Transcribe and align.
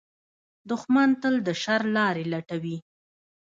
دښمن 0.69 1.09
تل 1.21 1.35
د 1.47 1.49
شر 1.61 1.81
لارې 1.95 2.23
لټوي 2.33 2.77